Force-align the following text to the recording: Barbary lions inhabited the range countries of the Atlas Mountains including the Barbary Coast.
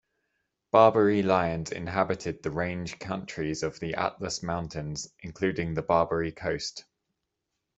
Barbary 0.71 1.21
lions 1.21 1.71
inhabited 1.71 2.41
the 2.41 2.49
range 2.49 2.97
countries 2.97 3.61
of 3.61 3.79
the 3.79 3.93
Atlas 3.93 4.41
Mountains 4.41 5.07
including 5.21 5.75
the 5.75 5.83
Barbary 5.83 6.31
Coast. 6.31 6.85